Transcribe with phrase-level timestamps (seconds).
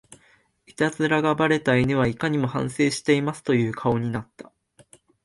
[0.65, 4.51] イタズラがバレた犬はいかにも反省してますという顔になった